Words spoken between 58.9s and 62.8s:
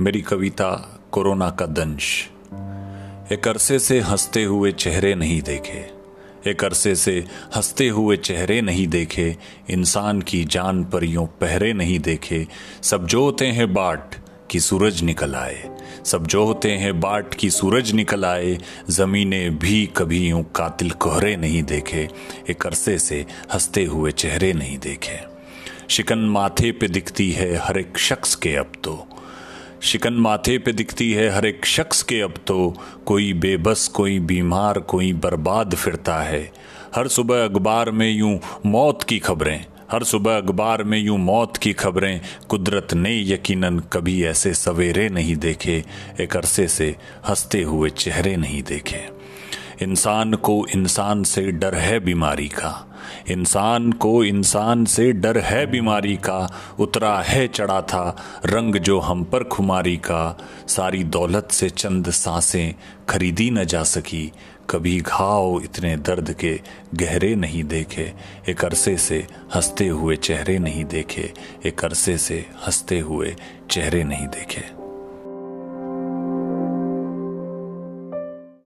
हम पर खुमारी का। सारी दौलत से चंद साँसें